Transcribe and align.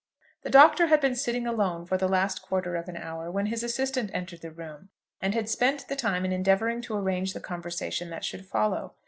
The 0.41 0.49
Doctor 0.49 0.87
had 0.87 0.99
been 0.99 1.13
sitting 1.15 1.45
alone 1.45 1.85
for 1.85 1.95
the 1.95 2.07
last 2.07 2.41
quarter 2.41 2.75
of 2.75 2.87
an 2.89 2.97
hour 2.97 3.29
when 3.29 3.45
his 3.45 3.61
assistant 3.61 4.09
entered 4.15 4.41
the 4.41 4.49
room, 4.49 4.89
and 5.21 5.35
had 5.35 5.47
spent 5.47 5.87
the 5.89 5.95
time 5.95 6.25
in 6.25 6.31
endeavouring 6.31 6.81
to 6.87 6.95
arrange 6.97 7.33
the 7.33 7.39
conversation 7.39 8.09
that 8.09 8.25
should 8.25 8.47
follow. 8.47 8.95